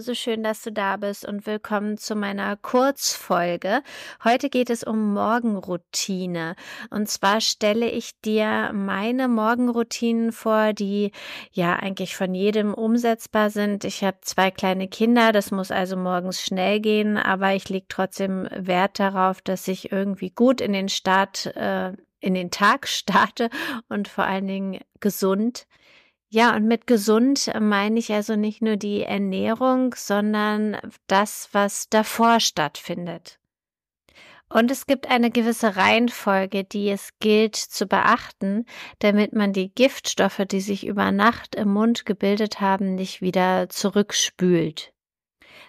so 0.00 0.14
schön, 0.14 0.42
dass 0.42 0.62
du 0.62 0.72
da 0.72 0.96
bist 0.96 1.26
und 1.26 1.46
willkommen 1.46 1.96
zu 1.96 2.14
meiner 2.16 2.56
Kurzfolge. 2.56 3.82
Heute 4.24 4.50
geht 4.50 4.68
es 4.68 4.84
um 4.84 5.14
Morgenroutine. 5.14 6.54
Und 6.90 7.08
zwar 7.08 7.40
stelle 7.40 7.88
ich 7.88 8.20
dir 8.20 8.72
meine 8.74 9.28
Morgenroutinen 9.28 10.32
vor, 10.32 10.72
die 10.74 11.12
ja 11.50 11.76
eigentlich 11.76 12.14
von 12.14 12.34
jedem 12.34 12.74
umsetzbar 12.74 13.50
sind. 13.50 13.84
Ich 13.84 14.04
habe 14.04 14.18
zwei 14.20 14.50
kleine 14.50 14.88
Kinder, 14.88 15.32
das 15.32 15.50
muss 15.50 15.70
also 15.70 15.96
morgens 15.96 16.42
schnell 16.42 16.80
gehen, 16.80 17.16
aber 17.16 17.54
ich 17.54 17.68
lege 17.68 17.86
trotzdem 17.88 18.48
Wert 18.54 18.98
darauf, 18.98 19.40
dass 19.40 19.66
ich 19.66 19.92
irgendwie 19.92 20.30
gut 20.30 20.60
in 20.60 20.72
den 20.72 20.88
Start, 20.88 21.46
äh, 21.56 21.92
in 22.20 22.34
den 22.34 22.50
Tag 22.50 22.86
starte 22.88 23.48
und 23.88 24.08
vor 24.08 24.24
allen 24.24 24.46
Dingen 24.46 24.80
gesund. 25.00 25.66
Ja, 26.28 26.56
und 26.56 26.66
mit 26.66 26.86
gesund 26.86 27.50
meine 27.60 27.98
ich 27.98 28.12
also 28.12 28.34
nicht 28.34 28.60
nur 28.60 28.76
die 28.76 29.02
Ernährung, 29.02 29.94
sondern 29.96 30.76
das, 31.06 31.48
was 31.52 31.88
davor 31.88 32.40
stattfindet. 32.40 33.38
Und 34.48 34.70
es 34.70 34.86
gibt 34.86 35.08
eine 35.08 35.30
gewisse 35.30 35.76
Reihenfolge, 35.76 36.62
die 36.64 36.88
es 36.88 37.10
gilt 37.18 37.56
zu 37.56 37.86
beachten, 37.86 38.64
damit 39.00 39.32
man 39.32 39.52
die 39.52 39.72
Giftstoffe, 39.74 40.42
die 40.48 40.60
sich 40.60 40.86
über 40.86 41.10
Nacht 41.10 41.56
im 41.56 41.72
Mund 41.72 42.06
gebildet 42.06 42.60
haben, 42.60 42.94
nicht 42.94 43.20
wieder 43.20 43.68
zurückspült. 43.68 44.92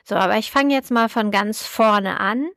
So, 0.04 0.16
aber 0.16 0.38
ich 0.38 0.52
fange 0.52 0.74
jetzt 0.74 0.92
mal 0.92 1.10
von 1.10 1.32
ganz 1.32 1.64
vorne 1.64 2.20
an. 2.20 2.48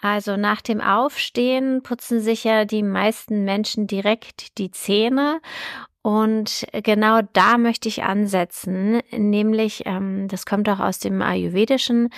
Also 0.00 0.36
nach 0.36 0.60
dem 0.60 0.82
Aufstehen 0.82 1.82
putzen 1.82 2.20
sich 2.20 2.44
ja 2.44 2.66
die 2.66 2.82
meisten 2.82 3.44
Menschen 3.44 3.86
direkt 3.86 4.58
die 4.58 4.70
Zähne 4.70 5.40
und 6.04 6.66
genau 6.82 7.22
da 7.32 7.56
möchte 7.56 7.88
ich 7.88 8.02
ansetzen, 8.02 9.00
nämlich, 9.10 9.84
ähm, 9.86 10.28
das 10.28 10.44
kommt 10.44 10.68
auch 10.68 10.78
aus 10.78 10.98
dem 10.98 11.22
Ayurvedischen, 11.22 12.10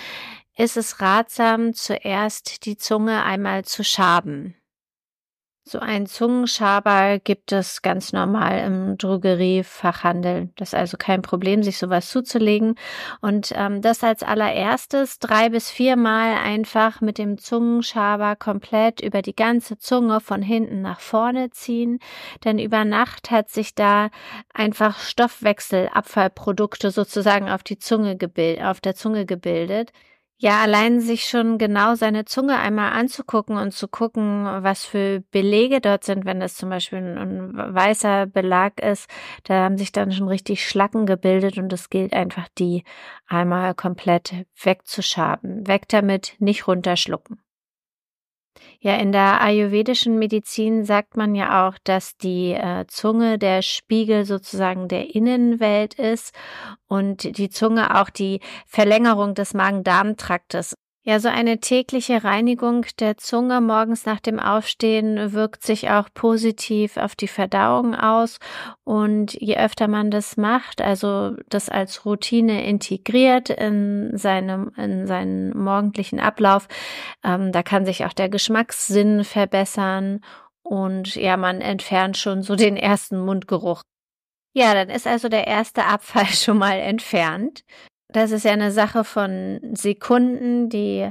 ist 0.57 0.77
es 0.77 1.01
ratsam, 1.01 1.73
zuerst 1.73 2.67
die 2.67 2.77
Zunge 2.77 3.23
einmal 3.23 3.65
zu 3.65 3.85
schaben. 3.85 4.57
So 5.69 5.81
ein 5.81 6.07
Zungenschaber 6.07 7.19
gibt 7.19 7.51
es 7.51 7.83
ganz 7.83 8.13
normal 8.13 8.61
im 8.61 8.97
Drogeriefachhandel. 8.99 10.51
Das 10.55 10.69
ist 10.69 10.75
also 10.77 10.97
kein 10.97 11.23
Problem, 11.23 11.65
sich 11.65 11.77
sowas 11.79 12.09
zuzulegen. 12.09 12.77
Und 13.21 13.53
ähm, 13.53 13.83
das 13.83 14.05
als 14.05 14.23
allererstes 14.23 15.19
drei 15.19 15.49
bis 15.49 15.69
viermal 15.69 16.37
einfach 16.37 17.01
mit 17.01 17.19
dem 17.19 17.37
Zungenschaber 17.37 18.37
komplett 18.37 19.01
über 19.01 19.23
die 19.23 19.35
ganze 19.35 19.77
Zunge 19.77 20.21
von 20.21 20.41
hinten 20.41 20.83
nach 20.83 21.01
vorne 21.01 21.51
ziehen. 21.51 21.99
Denn 22.45 22.61
über 22.61 22.85
Nacht 22.85 23.33
hat 23.33 23.51
sich 23.51 23.75
da 23.75 24.11
einfach 24.55 25.01
Stoffwechselabfallprodukte 25.01 26.93
sozusagen 26.93 27.51
auf 27.51 27.65
die 27.65 27.81
Zunge 27.81 28.17
gebildet, 28.17 28.65
auf 28.65 28.81
der 28.81 28.95
Zunge 28.95 29.27
gebildet. 29.27 29.91
Ja, 30.39 30.61
allein 30.61 31.01
sich 31.01 31.25
schon 31.25 31.57
genau 31.57 31.95
seine 31.95 32.27
Zunge 32.27 32.59
einmal 32.59 32.93
anzugucken 32.93 33.57
und 33.57 33.73
zu 33.73 33.89
gucken, 33.89 34.45
was 34.45 34.85
für 34.85 35.21
Belege 35.31 35.81
dort 35.81 36.05
sind, 36.05 36.27
wenn 36.27 36.41
das 36.41 36.57
zum 36.57 36.69
Beispiel 36.69 36.99
ein, 36.99 37.53
weißer 37.57 38.27
Belag 38.27 38.81
ist, 38.83 39.09
da 39.45 39.65
haben 39.65 39.79
sich 39.79 39.93
dann 39.93 40.13
schon 40.13 40.29
richtig 40.29 40.69
Schlacken 40.69 41.07
gebildet 41.07 41.57
und 41.57 41.73
es 41.73 41.89
gilt 41.89 42.13
einfach, 42.13 42.49
die 42.59 42.85
einmal 43.27 43.75
komplett 43.75 44.47
wegzuschaben. 44.63 45.67
Weg 45.67 45.89
damit, 45.89 46.35
nicht 46.39 46.69
runterschlucken. 46.69 47.41
Ja, 48.81 48.97
in 48.97 49.13
der 49.13 49.41
ayurvedischen 49.41 50.19
Medizin 50.19 50.85
sagt 50.85 51.17
man 51.17 51.35
ja 51.35 51.67
auch, 51.67 51.77
dass 51.83 52.17
die 52.17 52.53
äh, 52.53 52.87
Zunge 52.87 53.39
der 53.39 53.63
Spiegel 53.63 54.25
sozusagen 54.25 54.89
der 54.89 55.15
Innenwelt 55.15 55.95
ist 55.95 56.35
und 56.87 57.39
die 57.39 57.49
Zunge 57.49 58.01
auch 58.01 58.11
die 58.11 58.41
Verlängerung 58.67 59.35
des 59.35 59.55
Magen-Darm-Traktes. 59.55 60.75
Ja, 61.09 61.21
so 61.21 61.29
eine 61.29 61.61
tägliche 61.61 62.25
Reinigung 62.25 62.85
der 62.99 63.17
Zunge 63.17 63.61
morgens 63.61 64.07
nach 64.07 64.19
dem 64.19 64.41
Aufstehen 64.41 65.33
wirkt 65.33 65.63
sich 65.63 65.89
auch 65.89 66.09
positiv 66.13 66.97
auf 66.97 67.15
die 67.15 67.29
Verdauung 67.29 67.95
aus. 67.95 68.39
Und 68.83 69.35
je 69.35 69.57
öfter 69.57 69.87
man 69.87 70.11
das 70.11 70.37
macht, 70.37 70.83
also 70.83 71.37
das 71.49 71.69
als 71.69 72.05
Routine 72.05 72.67
integriert 72.67 73.51
in 73.51 74.19
seinem, 74.19 74.73
in 74.77 75.07
seinen 75.07 75.57
morgendlichen 75.57 76.19
Ablauf, 76.19 76.67
ähm, 77.23 77.53
da 77.53 77.63
kann 77.63 77.87
sich 77.87 78.05
auch 78.05 78.13
der 78.13 78.29
Geschmackssinn 78.29 79.23
verbessern 79.23 80.23
und 80.65 81.15
ja, 81.15 81.37
man 81.37 81.61
entfernt 81.61 82.17
schon 82.17 82.43
so 82.43 82.57
den 82.57 82.77
ersten 82.77 83.25
Mundgeruch. 83.25 83.83
Ja, 84.55 84.75
dann 84.75 84.91
ist 84.91 85.07
also 85.07 85.29
der 85.29 85.47
erste 85.47 85.85
Abfall 85.85 86.27
schon 86.33 86.59
mal 86.59 86.81
entfernt. 86.81 87.63
Das 88.17 88.31
ist 88.31 88.47
ja 88.47 88.53
eine 88.53 88.73
Sache 88.73 89.05
von 89.05 89.61
Sekunden, 89.75 90.71
die 90.71 91.07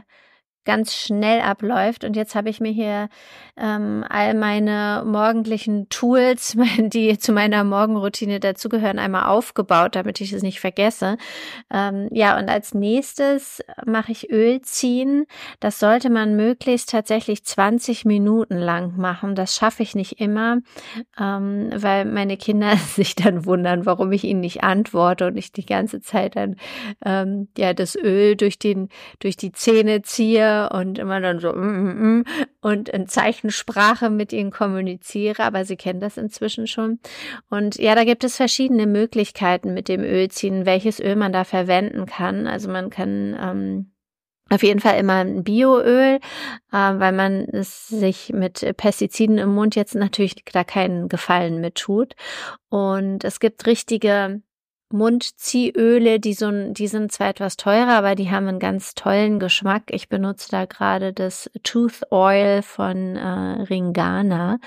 ganz 0.66 0.96
schnell 0.96 1.42
abläuft. 1.42 2.04
Und 2.04 2.16
jetzt 2.16 2.36
habe 2.36 2.50
ich 2.50 2.60
mir 2.60 2.72
hier 2.72 3.10
ähm, 3.58 4.04
all 4.10 4.34
meine 4.34 5.04
morgendlichen 5.06 5.88
Tools, 5.90 6.58
die 6.78 7.18
zu 7.18 7.32
meiner 7.32 7.64
Morgenroutine 7.64 8.40
dazugehören, 8.40 9.00
einmal 9.00 9.26
aufgebaut, 9.26 9.96
damit 9.96 10.20
ich 10.22 10.34
es 10.34 10.44
nicht 10.44 10.60
vergesse. 10.60 11.18
Ähm, 11.72 12.10
ja, 12.12 12.38
und 12.38 12.50
als 12.50 12.74
nächstes 12.74 13.64
mache 13.86 14.12
ich 14.12 14.32
Öl 14.32 14.62
ziehen. 14.62 15.26
Das 15.60 15.80
sollte 15.80 16.10
man 16.10 16.36
möglichst 16.36 16.90
tatsächlich 16.90 17.46
20 17.46 18.06
Minuten 18.06 18.58
lang 18.58 18.98
machen. 18.98 19.36
Das 19.36 19.56
schaffe 19.56 19.84
ich 19.84 19.96
nicht 19.96 20.20
immer, 20.20 20.60
ähm, 21.20 21.70
weil 21.74 22.06
meine 22.06 22.38
Kinder 22.38 22.76
sich 22.96 23.16
dann 23.16 23.46
wundern, 23.46 23.86
warum 23.86 24.12
ich 24.12 24.24
ihnen 24.24 24.42
nicht 24.42 24.64
antworte 24.64 25.28
und 25.28 25.38
ich 25.38 25.52
die 25.52 25.66
ganze 25.66 26.02
Zeit 26.02 26.36
dann 26.36 26.56
ähm, 27.06 27.48
ja 27.58 27.74
das 27.74 27.96
Öl 27.96 28.36
durch 28.36 28.60
den 28.60 28.90
durch 29.20 29.38
die 29.38 29.52
Zähne 29.52 30.02
ziehe 30.02 30.55
und 30.64 31.00
immer 31.00 31.22
dann 31.22 31.40
so 31.40 31.54
mm, 31.54 31.84
mm, 31.84 32.20
mm, 32.20 32.26
und 32.62 32.90
in 32.90 33.08
Zeichensprache 33.08 34.10
mit 34.10 34.34
ihnen 34.34 34.52
kommuniziere, 34.52 35.44
aber 35.44 35.66
sie 35.66 35.76
kennen 35.76 36.00
das 36.00 36.18
inzwischen 36.18 36.68
schon. 36.68 37.00
Und 37.50 37.76
ja, 37.78 37.96
da 37.96 38.04
gibt 38.04 38.24
es 38.24 38.38
verschiedene 38.38 38.88
Möglichkeiten 38.88 39.74
mit 39.74 39.88
dem 39.88 40.02
Ölziehen, 40.02 40.66
welches 40.66 41.00
Öl 41.00 41.16
man 41.16 41.32
da 41.32 41.44
verwenden 41.44 42.06
kann. 42.06 42.48
Also 42.48 42.70
man 42.70 42.90
kann 42.90 43.38
ähm, 43.40 43.92
auf 44.50 44.64
jeden 44.64 44.80
Fall 44.80 45.00
immer 45.00 45.16
ein 45.16 45.44
Bioöl, 45.44 46.20
äh, 46.20 46.20
weil 46.72 47.12
man 47.12 47.46
es 47.52 47.88
sich 47.88 48.32
mit 48.34 48.66
Pestiziden 48.78 49.38
im 49.38 49.50
Mund 49.54 49.76
jetzt 49.76 49.96
natürlich 49.96 50.36
da 50.52 50.64
keinen 50.64 51.10
Gefallen 51.10 51.62
mit 51.62 51.76
tut. 51.76 52.16
Und 52.70 53.24
es 53.24 53.40
gibt 53.40 53.66
richtige 53.66 54.42
Mundziehöle, 54.96 56.20
die 56.20 56.34
so, 56.34 56.52
die 56.72 56.88
sind 56.88 57.12
zwar 57.12 57.30
etwas 57.30 57.58
teurer, 57.58 57.94
aber 57.98 58.16
die 58.16 58.32
haben 58.32 58.48
einen 58.48 58.60
ganz 58.60 58.96
tollen 58.96 59.40
Geschmack. 59.40 59.84
Ich 59.90 60.10
benutze 60.10 60.50
da 60.50 60.66
gerade 60.66 61.14
das 61.14 61.50
Tooth 61.64 62.12
Oil 62.12 62.62
von 62.62 63.16
äh, 63.16 63.62
Ringana. 63.64 64.60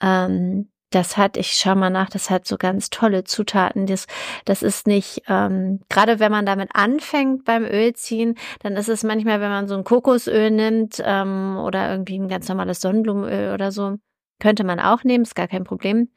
Ähm, 0.00 0.68
das 0.90 1.16
hat, 1.16 1.36
ich 1.36 1.52
schau 1.54 1.74
mal 1.74 1.90
nach, 1.90 2.08
das 2.08 2.30
hat 2.30 2.46
so 2.46 2.56
ganz 2.56 2.88
tolle 2.88 3.24
Zutaten. 3.24 3.86
Das, 3.86 4.06
das 4.44 4.62
ist 4.62 4.86
nicht, 4.86 5.22
ähm, 5.28 5.80
gerade 5.88 6.20
wenn 6.20 6.30
man 6.30 6.46
damit 6.46 6.70
anfängt 6.72 7.44
beim 7.44 7.64
Ölziehen, 7.64 8.36
dann 8.60 8.76
ist 8.76 8.88
es 8.88 9.02
manchmal, 9.02 9.40
wenn 9.40 9.50
man 9.50 9.66
so 9.66 9.74
ein 9.74 9.84
Kokosöl 9.84 10.50
nimmt 10.50 11.02
ähm, 11.04 11.58
oder 11.58 11.90
irgendwie 11.90 12.18
ein 12.18 12.28
ganz 12.28 12.48
normales 12.48 12.80
Sonnenblumenöl 12.80 13.52
oder 13.52 13.72
so, 13.72 13.96
könnte 14.38 14.64
man 14.64 14.78
auch 14.78 15.04
nehmen, 15.04 15.24
ist 15.24 15.34
gar 15.34 15.48
kein 15.48 15.64
Problem 15.64 16.08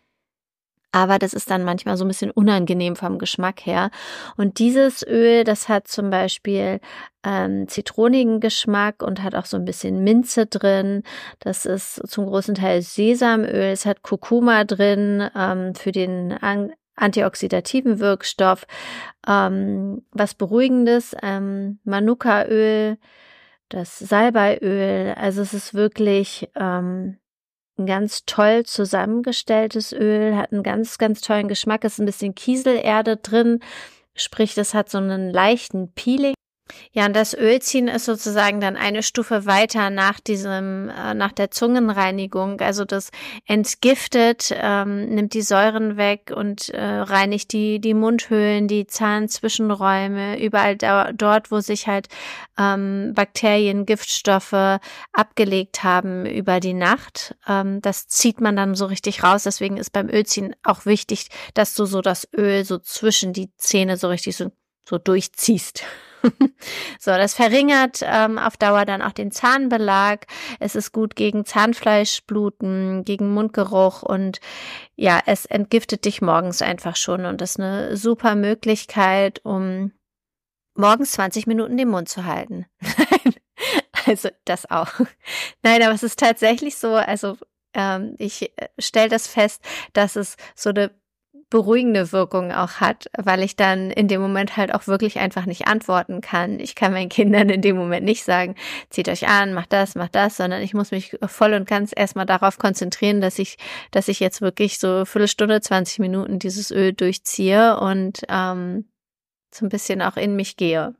aber 0.91 1.19
das 1.19 1.33
ist 1.33 1.51
dann 1.51 1.63
manchmal 1.63 1.97
so 1.97 2.05
ein 2.05 2.07
bisschen 2.07 2.31
unangenehm 2.31 2.95
vom 2.95 3.19
Geschmack 3.19 3.65
her. 3.65 3.91
Und 4.37 4.59
dieses 4.59 5.05
Öl, 5.05 5.43
das 5.43 5.69
hat 5.69 5.87
zum 5.87 6.09
Beispiel 6.09 6.79
ähm, 7.23 7.67
zitronigen 7.67 8.39
Geschmack 8.39 9.03
und 9.03 9.21
hat 9.21 9.35
auch 9.35 9.45
so 9.45 9.57
ein 9.57 9.65
bisschen 9.65 10.03
Minze 10.03 10.45
drin. 10.45 11.03
Das 11.39 11.65
ist 11.65 12.01
zum 12.07 12.25
großen 12.27 12.55
Teil 12.55 12.81
Sesamöl. 12.81 13.71
Es 13.71 13.85
hat 13.85 14.01
Kurkuma 14.01 14.63
drin 14.63 15.29
ähm, 15.35 15.75
für 15.75 15.91
den 15.91 16.33
An 16.33 16.71
antioxidativen 16.95 17.99
Wirkstoff. 17.99 18.65
Ähm, 19.27 20.03
was 20.11 20.33
Beruhigendes, 20.33 21.15
ähm, 21.21 21.79
Manukaöl, 21.83 22.97
das 23.69 23.99
Salbeiöl. 23.99 25.13
Also 25.15 25.41
es 25.41 25.53
ist 25.53 25.73
wirklich 25.73 26.49
ähm, 26.55 27.17
ein 27.77 27.85
ganz 27.85 28.25
toll 28.25 28.63
zusammengestelltes 28.65 29.93
Öl, 29.93 30.35
hat 30.35 30.51
einen 30.51 30.63
ganz, 30.63 30.97
ganz 30.97 31.21
tollen 31.21 31.47
Geschmack, 31.47 31.83
ist 31.83 31.99
ein 31.99 32.05
bisschen 32.05 32.35
Kieselerde 32.35 33.17
drin, 33.17 33.59
sprich, 34.15 34.55
das 34.55 34.73
hat 34.73 34.89
so 34.89 34.97
einen 34.97 35.31
leichten 35.31 35.91
Peeling. 35.93 36.36
Ja, 36.91 37.05
und 37.05 37.15
das 37.15 37.33
Ölziehen 37.33 37.87
ist 37.87 38.05
sozusagen 38.05 38.59
dann 38.59 38.75
eine 38.75 39.03
Stufe 39.03 39.45
weiter 39.45 39.89
nach 39.89 40.19
diesem, 40.19 40.89
äh, 40.89 41.13
nach 41.13 41.31
der 41.31 41.51
Zungenreinigung. 41.51 42.59
Also 42.61 42.85
das 42.85 43.11
entgiftet, 43.45 44.51
ähm, 44.53 45.05
nimmt 45.09 45.33
die 45.33 45.41
Säuren 45.41 45.97
weg 45.97 46.31
und 46.35 46.69
äh, 46.69 46.81
reinigt 46.81 47.53
die, 47.53 47.79
die 47.79 47.93
Mundhöhlen, 47.93 48.67
die 48.67 48.87
Zahnzwischenräume, 48.87 50.41
überall 50.41 50.75
da, 50.75 51.11
dort, 51.13 51.51
wo 51.51 51.59
sich 51.59 51.87
halt 51.87 52.07
ähm, 52.57 53.13
Bakterien, 53.15 53.85
Giftstoffe 53.85 54.79
abgelegt 55.13 55.83
haben 55.83 56.25
über 56.25 56.59
die 56.59 56.73
Nacht. 56.73 57.35
Ähm, 57.47 57.81
das 57.81 58.07
zieht 58.07 58.41
man 58.41 58.55
dann 58.55 58.75
so 58.75 58.85
richtig 58.85 59.23
raus. 59.23 59.43
Deswegen 59.43 59.77
ist 59.77 59.91
beim 59.91 60.09
Ölziehen 60.09 60.55
auch 60.63 60.85
wichtig, 60.85 61.29
dass 61.53 61.75
du 61.75 61.85
so 61.85 62.01
das 62.01 62.27
Öl 62.35 62.65
so 62.65 62.79
zwischen 62.79 63.33
die 63.33 63.51
Zähne 63.57 63.97
so 63.97 64.07
richtig 64.09 64.35
so, 64.35 64.51
so 64.85 64.97
durchziehst. 64.97 65.83
so, 66.99 67.11
das 67.11 67.33
verringert 67.33 67.99
ähm, 68.03 68.37
auf 68.37 68.57
Dauer 68.57 68.85
dann 68.85 69.01
auch 69.01 69.11
den 69.11 69.31
Zahnbelag. 69.31 70.25
Es 70.59 70.75
ist 70.75 70.91
gut 70.91 71.15
gegen 71.15 71.45
Zahnfleischbluten, 71.45 73.03
gegen 73.05 73.33
Mundgeruch 73.33 74.03
und 74.03 74.39
ja, 74.95 75.19
es 75.25 75.45
entgiftet 75.45 76.05
dich 76.05 76.21
morgens 76.21 76.61
einfach 76.61 76.95
schon 76.95 77.25
und 77.25 77.41
ist 77.41 77.59
eine 77.59 77.95
super 77.97 78.35
Möglichkeit, 78.35 79.43
um 79.43 79.91
morgens 80.75 81.11
20 81.13 81.47
Minuten 81.47 81.77
den 81.77 81.89
Mund 81.89 82.09
zu 82.09 82.25
halten. 82.25 82.65
also 84.05 84.29
das 84.45 84.69
auch. 84.69 84.91
Nein, 85.63 85.81
aber 85.81 85.93
es 85.93 86.03
ist 86.03 86.19
tatsächlich 86.19 86.77
so, 86.77 86.93
also 86.93 87.37
ähm, 87.73 88.15
ich 88.17 88.51
äh, 88.57 88.69
stelle 88.79 89.09
das 89.09 89.27
fest, 89.27 89.61
dass 89.93 90.15
es 90.15 90.37
so 90.55 90.69
eine 90.69 90.91
beruhigende 91.49 92.11
Wirkung 92.11 92.51
auch 92.51 92.73
hat, 92.81 93.09
weil 93.17 93.41
ich 93.41 93.55
dann 93.55 93.89
in 93.89 94.07
dem 94.07 94.21
Moment 94.21 94.57
halt 94.57 94.73
auch 94.73 94.87
wirklich 94.87 95.19
einfach 95.19 95.45
nicht 95.45 95.67
antworten 95.67 96.19
kann. 96.19 96.59
Ich 96.59 96.75
kann 96.75 96.91
meinen 96.91 97.09
Kindern 97.09 97.49
in 97.49 97.61
dem 97.61 97.77
Moment 97.77 98.05
nicht 98.05 98.23
sagen, 98.23 98.55
zieht 98.89 99.07
euch 99.07 99.27
an, 99.27 99.53
macht 99.53 99.71
das, 99.71 99.95
macht 99.95 100.15
das, 100.15 100.37
sondern 100.37 100.61
ich 100.61 100.73
muss 100.73 100.91
mich 100.91 101.17
voll 101.25 101.53
und 101.53 101.67
ganz 101.67 101.93
erstmal 101.95 102.25
darauf 102.25 102.57
konzentrieren, 102.57 103.21
dass 103.21 103.39
ich, 103.39 103.57
dass 103.91 104.09
ich 104.09 104.19
jetzt 104.19 104.41
wirklich 104.41 104.77
so 104.77 105.05
Viertelstunde, 105.05 105.61
20 105.61 105.99
Minuten 105.99 106.39
dieses 106.39 106.69
Öl 106.69 106.91
durchziehe 106.91 107.79
und 107.79 108.21
ähm, 108.27 108.89
so 109.53 109.65
ein 109.65 109.69
bisschen 109.69 110.01
auch 110.01 110.17
in 110.17 110.35
mich 110.35 110.57
gehe. 110.57 110.95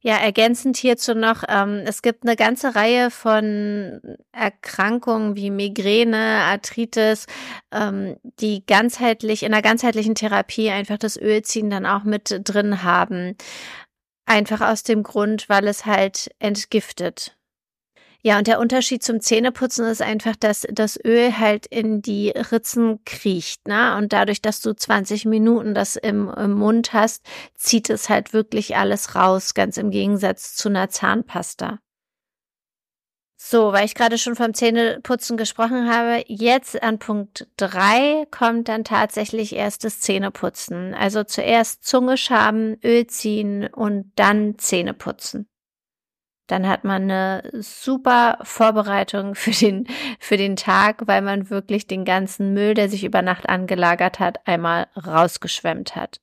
Ja, 0.00 0.16
ergänzend 0.16 0.76
hierzu 0.76 1.14
noch, 1.14 1.44
ähm, 1.48 1.82
es 1.86 2.02
gibt 2.02 2.24
eine 2.24 2.36
ganze 2.36 2.74
Reihe 2.74 3.10
von 3.10 4.00
Erkrankungen 4.32 5.36
wie 5.36 5.50
Migräne, 5.50 6.16
Arthritis, 6.16 7.26
ähm, 7.72 8.16
die 8.40 8.64
ganzheitlich, 8.66 9.42
in 9.42 9.52
einer 9.52 9.62
ganzheitlichen 9.62 10.14
Therapie 10.14 10.70
einfach 10.70 10.98
das 10.98 11.16
Ölziehen 11.16 11.70
dann 11.70 11.86
auch 11.86 12.04
mit 12.04 12.40
drin 12.44 12.82
haben. 12.82 13.36
Einfach 14.26 14.60
aus 14.60 14.82
dem 14.82 15.02
Grund, 15.02 15.48
weil 15.48 15.66
es 15.68 15.86
halt 15.86 16.30
entgiftet. 16.38 17.37
Ja, 18.22 18.38
und 18.38 18.48
der 18.48 18.58
Unterschied 18.58 19.04
zum 19.04 19.20
Zähneputzen 19.20 19.86
ist 19.86 20.02
einfach, 20.02 20.34
dass 20.34 20.66
das 20.72 20.98
Öl 21.04 21.38
halt 21.38 21.66
in 21.66 22.02
die 22.02 22.30
Ritzen 22.30 23.04
kriecht, 23.04 23.68
ne? 23.68 23.96
Und 23.96 24.12
dadurch, 24.12 24.42
dass 24.42 24.60
du 24.60 24.74
20 24.74 25.24
Minuten 25.24 25.72
das 25.72 25.94
im, 25.94 26.28
im 26.28 26.52
Mund 26.54 26.92
hast, 26.92 27.24
zieht 27.54 27.88
es 27.90 28.08
halt 28.08 28.32
wirklich 28.32 28.76
alles 28.76 29.14
raus, 29.14 29.54
ganz 29.54 29.76
im 29.76 29.92
Gegensatz 29.92 30.56
zu 30.56 30.68
einer 30.68 30.88
Zahnpasta. 30.88 31.78
So, 33.40 33.72
weil 33.72 33.84
ich 33.84 33.94
gerade 33.94 34.18
schon 34.18 34.34
vom 34.34 34.52
Zähneputzen 34.52 35.36
gesprochen 35.36 35.88
habe, 35.88 36.24
jetzt 36.26 36.82
an 36.82 36.98
Punkt 36.98 37.46
drei 37.56 38.26
kommt 38.32 38.68
dann 38.68 38.82
tatsächlich 38.82 39.54
erst 39.54 39.84
das 39.84 40.00
Zähneputzen. 40.00 40.92
Also 40.92 41.22
zuerst 41.22 41.84
Zunge 41.84 42.16
schaben, 42.16 42.78
Öl 42.84 43.06
ziehen 43.06 43.68
und 43.68 44.10
dann 44.16 44.58
Zähneputzen 44.58 45.48
dann 46.48 46.66
hat 46.66 46.82
man 46.84 47.02
eine 47.02 47.42
super 47.60 48.38
Vorbereitung 48.42 49.34
für 49.34 49.52
den, 49.52 49.86
für 50.18 50.36
den 50.36 50.56
Tag, 50.56 51.06
weil 51.06 51.22
man 51.22 51.50
wirklich 51.50 51.86
den 51.86 52.04
ganzen 52.04 52.54
Müll, 52.54 52.74
der 52.74 52.88
sich 52.88 53.04
über 53.04 53.22
Nacht 53.22 53.48
angelagert 53.48 54.18
hat, 54.18 54.46
einmal 54.46 54.88
rausgeschwemmt 54.96 55.94
hat. 55.94 56.20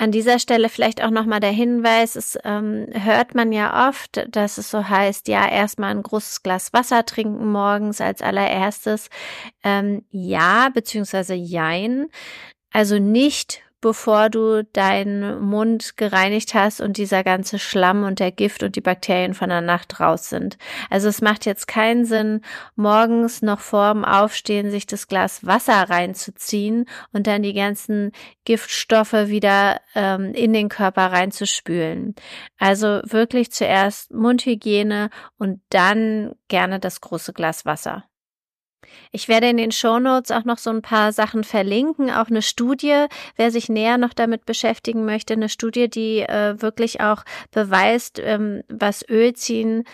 An 0.00 0.12
dieser 0.12 0.38
Stelle 0.38 0.70
vielleicht 0.70 1.04
auch 1.04 1.10
nochmal 1.10 1.40
der 1.40 1.50
Hinweis, 1.50 2.16
es 2.16 2.38
ähm, 2.44 2.86
hört 2.90 3.34
man 3.34 3.52
ja 3.52 3.86
oft, 3.86 4.26
dass 4.34 4.56
es 4.56 4.70
so 4.70 4.88
heißt, 4.88 5.28
ja, 5.28 5.46
erstmal 5.46 5.90
ein 5.90 6.02
großes 6.02 6.42
Glas 6.42 6.72
Wasser 6.72 7.04
trinken 7.04 7.52
morgens 7.52 8.00
als 8.00 8.22
allererstes. 8.22 9.10
Ähm, 9.62 10.06
ja, 10.10 10.70
beziehungsweise 10.72 11.34
jein. 11.34 12.06
Also 12.72 12.98
nicht 12.98 13.62
bevor 13.80 14.28
du 14.28 14.64
deinen 14.64 15.40
Mund 15.40 15.96
gereinigt 15.96 16.54
hast 16.54 16.80
und 16.80 16.96
dieser 16.96 17.24
ganze 17.24 17.58
Schlamm 17.58 18.04
und 18.04 18.20
der 18.20 18.32
Gift 18.32 18.62
und 18.62 18.76
die 18.76 18.80
Bakterien 18.80 19.34
von 19.34 19.48
der 19.48 19.60
Nacht 19.60 20.00
raus 20.00 20.28
sind. 20.28 20.58
Also 20.90 21.08
es 21.08 21.20
macht 21.22 21.46
jetzt 21.46 21.66
keinen 21.66 22.04
Sinn, 22.04 22.42
morgens 22.76 23.42
noch 23.42 23.60
vorm 23.60 24.04
Aufstehen 24.04 24.70
sich 24.70 24.86
das 24.86 25.08
Glas 25.08 25.46
Wasser 25.46 25.88
reinzuziehen 25.88 26.86
und 27.12 27.26
dann 27.26 27.42
die 27.42 27.54
ganzen 27.54 28.12
Giftstoffe 28.44 29.12
wieder 29.12 29.80
ähm, 29.94 30.34
in 30.34 30.52
den 30.52 30.68
Körper 30.68 31.12
reinzuspülen. 31.12 32.14
Also 32.58 33.00
wirklich 33.04 33.52
zuerst 33.52 34.12
Mundhygiene 34.12 35.10
und 35.38 35.60
dann 35.70 36.34
gerne 36.48 36.80
das 36.80 37.00
große 37.00 37.32
Glas 37.32 37.64
Wasser. 37.64 38.04
Ich 39.12 39.28
werde 39.28 39.48
in 39.48 39.56
den 39.56 39.72
Show 39.72 39.98
Notes 39.98 40.30
auch 40.30 40.44
noch 40.44 40.58
so 40.58 40.70
ein 40.70 40.82
paar 40.82 41.12
Sachen 41.12 41.44
verlinken, 41.44 42.10
auch 42.10 42.28
eine 42.28 42.42
Studie, 42.42 43.06
wer 43.36 43.50
sich 43.50 43.68
näher 43.68 43.98
noch 43.98 44.14
damit 44.14 44.46
beschäftigen 44.46 45.04
möchte, 45.04 45.34
eine 45.34 45.48
Studie, 45.48 45.88
die 45.88 46.20
äh, 46.20 46.60
wirklich 46.60 47.00
auch 47.00 47.24
beweist, 47.50 48.18
ähm, 48.18 48.62
was 48.68 49.08
Ölziehen 49.08 49.84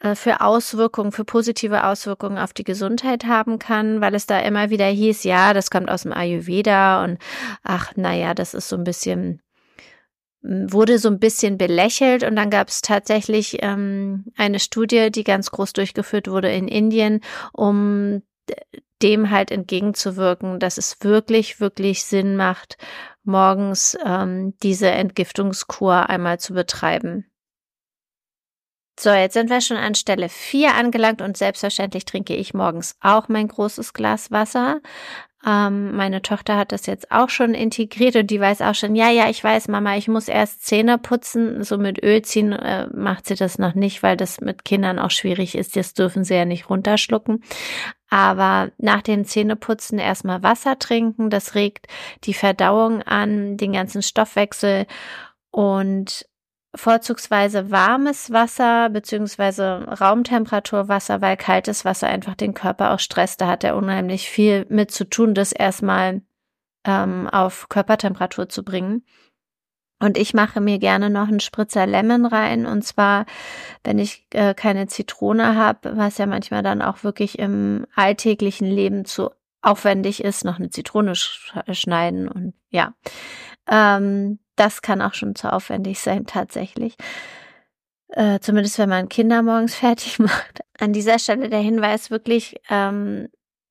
äh, 0.00 0.14
für 0.14 0.40
Auswirkungen, 0.42 1.12
für 1.12 1.24
positive 1.24 1.84
Auswirkungen 1.84 2.38
auf 2.38 2.52
die 2.52 2.64
Gesundheit 2.64 3.24
haben 3.24 3.58
kann, 3.58 4.00
weil 4.00 4.14
es 4.14 4.26
da 4.26 4.38
immer 4.40 4.70
wieder 4.70 4.86
hieß, 4.86 5.24
ja, 5.24 5.54
das 5.54 5.70
kommt 5.70 5.90
aus 5.90 6.02
dem 6.02 6.12
Ayurveda 6.12 7.02
und 7.02 7.18
ach, 7.62 7.92
naja, 7.96 8.34
das 8.34 8.54
ist 8.54 8.68
so 8.68 8.76
ein 8.76 8.84
bisschen 8.84 9.40
wurde 10.44 10.98
so 10.98 11.08
ein 11.08 11.18
bisschen 11.18 11.56
belächelt 11.56 12.22
und 12.22 12.36
dann 12.36 12.50
gab 12.50 12.68
es 12.68 12.82
tatsächlich 12.82 13.58
ähm, 13.62 14.26
eine 14.36 14.60
Studie, 14.60 15.10
die 15.10 15.24
ganz 15.24 15.50
groß 15.50 15.72
durchgeführt 15.72 16.28
wurde 16.28 16.52
in 16.52 16.68
Indien, 16.68 17.20
um 17.52 18.22
dem 19.02 19.30
halt 19.30 19.50
entgegenzuwirken, 19.50 20.60
dass 20.60 20.76
es 20.76 20.98
wirklich, 21.00 21.60
wirklich 21.60 22.04
Sinn 22.04 22.36
macht, 22.36 22.76
morgens 23.22 23.96
ähm, 24.04 24.54
diese 24.62 24.90
Entgiftungskur 24.90 26.10
einmal 26.10 26.38
zu 26.38 26.52
betreiben. 26.52 27.26
So, 28.98 29.10
jetzt 29.10 29.34
sind 29.34 29.50
wir 29.50 29.60
schon 29.60 29.76
an 29.76 29.94
Stelle 29.94 30.28
4 30.28 30.74
angelangt 30.74 31.20
und 31.20 31.36
selbstverständlich 31.36 32.04
trinke 32.04 32.36
ich 32.36 32.54
morgens 32.54 32.96
auch 33.00 33.28
mein 33.28 33.48
großes 33.48 33.92
Glas 33.92 34.30
Wasser. 34.30 34.80
Ähm, 35.46 35.94
meine 35.94 36.22
Tochter 36.22 36.56
hat 36.56 36.72
das 36.72 36.86
jetzt 36.86 37.10
auch 37.10 37.28
schon 37.28 37.54
integriert 37.54 38.16
und 38.16 38.28
die 38.28 38.40
weiß 38.40 38.62
auch 38.62 38.74
schon, 38.74 38.94
ja, 38.94 39.10
ja, 39.10 39.28
ich 39.28 39.44
weiß, 39.44 39.68
Mama, 39.68 39.96
ich 39.96 40.08
muss 40.08 40.28
erst 40.28 40.64
Zähne 40.64 40.96
putzen. 40.98 41.62
So 41.62 41.76
mit 41.76 42.02
Öl 42.02 42.22
ziehen 42.22 42.52
äh, 42.52 42.86
macht 42.94 43.26
sie 43.26 43.34
das 43.34 43.58
noch 43.58 43.74
nicht, 43.74 44.02
weil 44.02 44.16
das 44.16 44.40
mit 44.40 44.64
Kindern 44.64 44.98
auch 44.98 45.10
schwierig 45.10 45.54
ist. 45.54 45.76
Das 45.76 45.92
dürfen 45.94 46.24
sie 46.24 46.34
ja 46.34 46.44
nicht 46.44 46.70
runterschlucken. 46.70 47.42
Aber 48.08 48.70
nach 48.78 49.02
dem 49.02 49.24
Zähneputzen 49.24 49.98
erstmal 49.98 50.42
Wasser 50.42 50.78
trinken. 50.78 51.30
Das 51.30 51.54
regt 51.54 51.88
die 52.24 52.34
Verdauung 52.34 53.02
an, 53.02 53.56
den 53.56 53.72
ganzen 53.72 54.02
Stoffwechsel 54.02 54.86
und 55.50 56.26
vorzugsweise 56.74 57.70
warmes 57.70 58.32
Wasser 58.32 58.90
beziehungsweise 58.90 59.86
Raumtemperaturwasser, 60.00 61.20
weil 61.20 61.36
kaltes 61.36 61.84
Wasser 61.84 62.08
einfach 62.08 62.34
den 62.34 62.54
Körper 62.54 62.92
auch 62.92 63.00
stresst. 63.00 63.40
Da 63.40 63.48
hat 63.48 63.64
er 63.64 63.76
unheimlich 63.76 64.28
viel 64.28 64.66
mit 64.68 64.90
zu 64.90 65.04
tun, 65.04 65.34
das 65.34 65.52
erstmal 65.52 66.22
ähm, 66.84 67.28
auf 67.28 67.68
Körpertemperatur 67.68 68.48
zu 68.48 68.64
bringen. 68.64 69.04
Und 70.00 70.18
ich 70.18 70.34
mache 70.34 70.60
mir 70.60 70.78
gerne 70.78 71.08
noch 71.08 71.28
einen 71.28 71.40
Spritzer 71.40 71.86
Lemon 71.86 72.26
rein. 72.26 72.66
Und 72.66 72.82
zwar, 72.82 73.26
wenn 73.84 73.98
ich 73.98 74.26
äh, 74.30 74.52
keine 74.52 74.86
Zitrone 74.86 75.54
habe, 75.54 75.96
was 75.96 76.18
ja 76.18 76.26
manchmal 76.26 76.62
dann 76.62 76.82
auch 76.82 77.04
wirklich 77.04 77.38
im 77.38 77.86
alltäglichen 77.94 78.66
Leben 78.66 79.04
zu 79.04 79.30
aufwendig 79.62 80.22
ist, 80.22 80.44
noch 80.44 80.58
eine 80.58 80.68
Zitrone 80.70 81.14
sch 81.14 81.54
schneiden 81.72 82.28
und 82.28 82.54
ja. 82.68 82.92
Ähm, 83.68 84.38
das 84.56 84.82
kann 84.82 85.02
auch 85.02 85.14
schon 85.14 85.34
zu 85.34 85.52
aufwendig 85.52 86.00
sein, 86.00 86.26
tatsächlich. 86.26 86.96
Äh, 88.08 88.38
zumindest 88.40 88.78
wenn 88.78 88.88
man 88.88 89.08
Kinder 89.08 89.42
morgens 89.42 89.74
fertig 89.76 90.18
macht. 90.18 90.60
An 90.78 90.92
dieser 90.92 91.18
Stelle 91.18 91.48
der 91.48 91.60
Hinweis 91.60 92.10
wirklich, 92.10 92.56
ähm, 92.68 93.28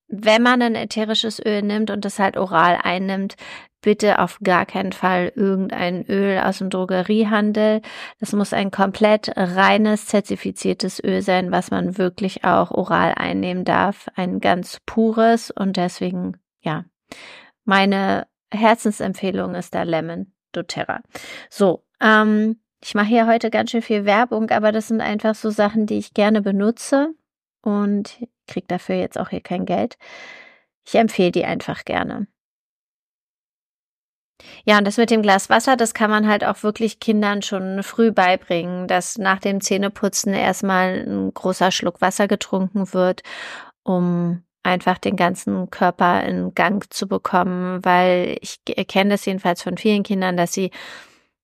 wenn 0.08 0.44
man 0.44 0.62
ein 0.62 0.76
ätherisches 0.76 1.44
Öl 1.44 1.62
nimmt 1.62 1.90
und 1.90 2.06
das 2.06 2.20
halt 2.20 2.38
oral 2.38 2.78
einnimmt, 2.82 3.36
bitte 3.82 4.20
auf 4.20 4.40
gar 4.44 4.66
keinen 4.66 4.94
Fall 4.94 5.32
irgendein 5.36 6.06
Öl 6.08 6.40
aus 6.40 6.60
dem 6.60 6.70
Drogeriehandel. 6.70 7.82
Das 8.20 8.32
muss 8.34 8.54
ein 8.54 8.72
komplett 8.72 9.32
reines, 9.36 10.08
zertifiziertes 10.08 11.04
Öl 11.04 11.22
sein, 11.22 11.52
was 11.52 11.70
man 11.70 11.98
wirklich 11.98 12.44
auch 12.44 12.72
oral 12.72 13.14
einnehmen 13.16 13.66
darf. 13.66 14.08
Ein 14.16 14.40
ganz 14.40 14.80
pures 14.86 15.52
und 15.52 15.78
deswegen, 15.78 16.38
ja, 16.62 16.86
meine 17.66 18.26
Herzensempfehlung 18.54 19.56
ist 19.56 19.76
da 19.76 19.84
Lemon 19.84 20.32
doTERRA. 20.54 21.02
So, 21.50 21.84
ähm, 22.02 22.60
Ich 22.86 22.96
mache 22.96 23.08
hier 23.08 23.28
heute 23.28 23.50
ganz 23.50 23.72
schön 23.72 23.82
viel 23.82 24.04
Werbung, 24.06 24.50
aber 24.52 24.74
das 24.74 24.90
sind 24.90 25.00
einfach 25.00 25.36
so 25.36 25.50
Sachen, 25.52 25.86
die 25.86 25.98
ich 25.98 26.14
gerne 26.14 26.42
benutze 26.42 27.14
und 27.62 28.18
kriege 28.46 28.68
dafür 28.68 28.96
jetzt 28.96 29.18
auch 29.18 29.30
hier 29.30 29.40
kein 29.42 29.66
Geld. 29.66 29.98
Ich 30.86 30.96
empfehle 30.96 31.32
die 31.32 31.46
einfach 31.46 31.86
gerne. 31.86 32.28
Ja, 34.66 34.78
und 34.78 34.86
das 34.86 34.98
mit 34.98 35.10
dem 35.12 35.22
Glas 35.22 35.50
Wasser, 35.50 35.78
das 35.78 35.94
kann 35.94 36.10
man 36.10 36.28
halt 36.28 36.44
auch 36.44 36.64
wirklich 36.64 37.00
Kindern 37.00 37.42
schon 37.42 37.84
früh 37.84 38.12
beibringen, 38.12 38.88
dass 38.90 39.18
nach 39.18 39.40
dem 39.40 39.62
Zähneputzen 39.62 40.34
erstmal 40.34 41.06
ein 41.08 41.34
großer 41.34 41.72
Schluck 41.72 42.02
Wasser 42.02 42.28
getrunken 42.28 42.94
wird, 42.94 43.24
um 43.84 44.44
einfach 44.64 44.98
den 44.98 45.16
ganzen 45.16 45.70
Körper 45.70 46.24
in 46.24 46.56
Gang 46.56 46.92
zu 46.92 47.08
bekommen, 47.08 47.84
weil 47.84 48.38
ich 48.42 48.60
kenne 48.88 49.12
das 49.12 49.26
jedenfalls 49.26 49.62
von 49.62 49.78
vielen 49.78 50.04
Kindern, 50.04 50.38
dass 50.38 50.54
sie 50.54 50.72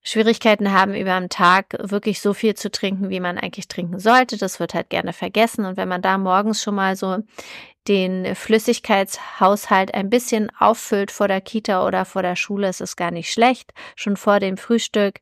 Schwierigkeiten 0.01 0.71
haben, 0.71 0.95
über 0.95 1.13
am 1.13 1.29
Tag 1.29 1.75
wirklich 1.79 2.21
so 2.21 2.33
viel 2.33 2.55
zu 2.55 2.71
trinken, 2.71 3.09
wie 3.09 3.19
man 3.19 3.37
eigentlich 3.37 3.67
trinken 3.67 3.99
sollte. 3.99 4.37
Das 4.37 4.59
wird 4.59 4.73
halt 4.73 4.89
gerne 4.89 5.13
vergessen. 5.13 5.65
Und 5.65 5.77
wenn 5.77 5.89
man 5.89 6.01
da 6.01 6.17
morgens 6.17 6.63
schon 6.63 6.75
mal 6.75 6.95
so 6.95 7.17
den 7.87 8.33
Flüssigkeitshaushalt 8.35 9.93
ein 9.93 10.09
bisschen 10.09 10.51
auffüllt 10.57 11.11
vor 11.11 11.27
der 11.27 11.41
Kita 11.41 11.85
oder 11.85 12.05
vor 12.05 12.21
der 12.21 12.37
Schule, 12.37 12.69
ist 12.69 12.81
es 12.81 12.95
gar 12.95 13.11
nicht 13.11 13.31
schlecht. 13.31 13.73
Schon 13.95 14.15
vor 14.15 14.39
dem 14.39 14.57
Frühstück 14.57 15.19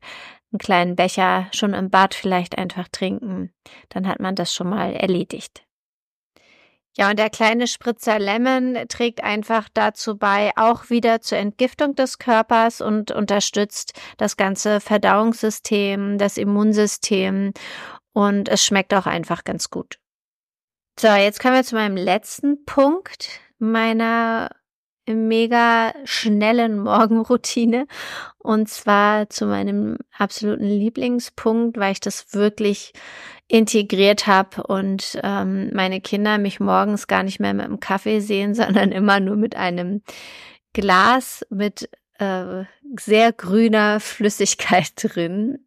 einen 0.52 0.58
kleinen 0.58 0.96
Becher 0.96 1.48
schon 1.52 1.74
im 1.74 1.90
Bad 1.90 2.14
vielleicht 2.14 2.56
einfach 2.56 2.88
trinken. 2.88 3.52
Dann 3.88 4.06
hat 4.06 4.20
man 4.20 4.36
das 4.36 4.54
schon 4.54 4.68
mal 4.68 4.92
erledigt. 4.92 5.67
Ja, 6.98 7.10
und 7.10 7.18
der 7.18 7.30
kleine 7.30 7.68
Spritzer 7.68 8.18
Lemon 8.18 8.76
trägt 8.88 9.22
einfach 9.22 9.68
dazu 9.72 10.18
bei, 10.18 10.50
auch 10.56 10.90
wieder 10.90 11.20
zur 11.20 11.38
Entgiftung 11.38 11.94
des 11.94 12.18
Körpers 12.18 12.80
und 12.80 13.12
unterstützt 13.12 13.92
das 14.16 14.36
ganze 14.36 14.80
Verdauungssystem, 14.80 16.18
das 16.18 16.36
Immunsystem 16.36 17.52
und 18.12 18.48
es 18.48 18.64
schmeckt 18.64 18.92
auch 18.94 19.06
einfach 19.06 19.44
ganz 19.44 19.70
gut. 19.70 20.00
So, 20.98 21.06
jetzt 21.06 21.38
kommen 21.38 21.54
wir 21.54 21.62
zu 21.62 21.76
meinem 21.76 21.96
letzten 21.96 22.64
Punkt 22.64 23.28
meiner 23.60 24.50
mega 25.14 25.92
schnellen 26.04 26.78
Morgenroutine 26.78 27.86
und 28.38 28.68
zwar 28.68 29.28
zu 29.30 29.46
meinem 29.46 29.98
absoluten 30.16 30.64
Lieblingspunkt, 30.64 31.76
weil 31.78 31.92
ich 31.92 32.00
das 32.00 32.32
wirklich 32.34 32.92
integriert 33.48 34.26
habe 34.26 34.62
und 34.64 35.18
ähm, 35.22 35.70
meine 35.72 36.00
Kinder 36.00 36.38
mich 36.38 36.60
morgens 36.60 37.06
gar 37.06 37.22
nicht 37.22 37.40
mehr 37.40 37.54
mit 37.54 37.66
dem 37.66 37.80
Kaffee 37.80 38.20
sehen, 38.20 38.54
sondern 38.56 38.92
immer 38.92 39.20
nur 39.20 39.36
mit 39.36 39.56
einem 39.56 40.02
Glas 40.72 41.46
mit 41.50 41.88
äh, 42.18 42.64
sehr 42.98 43.32
grüner 43.32 44.00
Flüssigkeit 44.00 44.92
drin. 44.96 45.58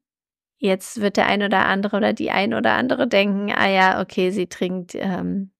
Jetzt 0.57 1.01
wird 1.01 1.17
der 1.17 1.25
ein 1.25 1.41
oder 1.41 1.65
andere 1.65 1.97
oder 1.97 2.13
die 2.13 2.29
ein 2.29 2.53
oder 2.53 2.73
andere 2.73 3.07
denken, 3.07 3.51
ah 3.51 3.67
ja, 3.67 3.99
okay, 3.99 4.29
sie 4.29 4.45
trinkt 4.45 4.93
ähm, 4.93 5.51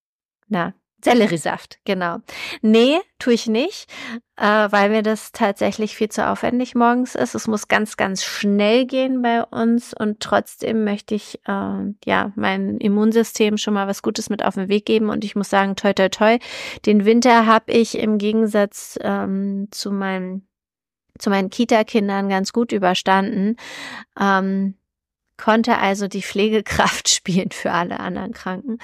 na 0.47 0.73
Selleriesaft, 1.03 1.79
genau. 1.85 2.17
Nee, 2.61 2.99
tue 3.19 3.33
ich 3.33 3.47
nicht, 3.47 3.91
äh, 4.37 4.43
weil 4.43 4.89
mir 4.89 5.03
das 5.03 5.31
tatsächlich 5.31 5.95
viel 5.95 6.09
zu 6.09 6.27
aufwendig 6.27 6.75
morgens 6.75 7.15
ist. 7.15 7.35
Es 7.35 7.47
muss 7.47 7.67
ganz, 7.67 7.97
ganz 7.97 8.23
schnell 8.23 8.85
gehen 8.85 9.21
bei 9.21 9.43
uns 9.43 9.93
und 9.93 10.19
trotzdem 10.19 10.83
möchte 10.83 11.15
ich 11.15 11.39
äh, 11.47 11.93
ja 12.05 12.31
meinem 12.35 12.77
Immunsystem 12.77 13.57
schon 13.57 13.73
mal 13.73 13.87
was 13.87 14.01
Gutes 14.01 14.29
mit 14.29 14.43
auf 14.43 14.55
den 14.55 14.69
Weg 14.69 14.85
geben 14.85 15.09
und 15.09 15.23
ich 15.23 15.35
muss 15.35 15.49
sagen, 15.49 15.75
toi, 15.75 15.93
toi, 15.93 16.09
toi, 16.09 16.37
den 16.85 17.05
Winter 17.05 17.45
habe 17.45 17.71
ich 17.71 17.97
im 17.97 18.17
Gegensatz 18.17 18.97
ähm, 19.01 19.67
zu 19.71 19.91
meinen 19.91 20.47
zu 21.19 21.29
meinen 21.29 21.49
Kita-Kindern 21.51 22.29
ganz 22.29 22.51
gut 22.51 22.71
überstanden. 22.71 23.55
Ähm, 24.19 24.75
konnte 25.37 25.77
also 25.77 26.07
die 26.07 26.21
Pflegekraft 26.21 27.09
spielen 27.15 27.51
für 27.51 27.71
alle 27.71 27.99
anderen 27.99 28.33
Kranken. 28.33 28.77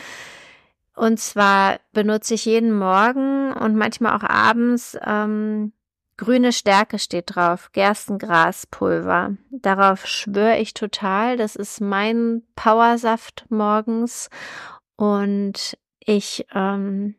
Und 0.97 1.19
zwar 1.19 1.79
benutze 1.93 2.33
ich 2.33 2.45
jeden 2.45 2.75
Morgen 2.75 3.53
und 3.53 3.75
manchmal 3.75 4.17
auch 4.17 4.23
abends 4.23 4.97
ähm, 5.05 5.71
grüne 6.17 6.51
Stärke 6.51 6.97
steht 6.97 7.35
drauf, 7.35 7.69
Gerstengraspulver. 7.71 9.37
Darauf 9.51 10.07
schwöre 10.07 10.57
ich 10.57 10.73
total. 10.73 11.37
Das 11.37 11.55
ist 11.55 11.81
mein 11.81 12.41
Powersaft 12.55 13.45
morgens. 13.49 14.31
Und 14.95 15.77
ich 15.99 16.47
ähm, 16.55 17.13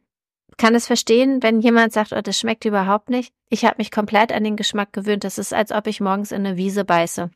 kann 0.58 0.74
es 0.74 0.86
verstehen, 0.86 1.42
wenn 1.42 1.60
jemand 1.60 1.92
sagt, 1.92 2.12
oh, 2.12 2.20
das 2.20 2.38
schmeckt 2.38 2.64
überhaupt 2.64 3.08
nicht. 3.08 3.32
Ich 3.48 3.64
habe 3.64 3.76
mich 3.78 3.90
komplett 3.90 4.32
an 4.32 4.44
den 4.44 4.56
Geschmack 4.56 4.92
gewöhnt. 4.92 5.24
Das 5.24 5.38
ist, 5.38 5.54
als 5.54 5.72
ob 5.72 5.86
ich 5.86 6.00
morgens 6.00 6.32
in 6.32 6.44
eine 6.44 6.56
Wiese 6.56 6.84
beiße. 6.84 7.30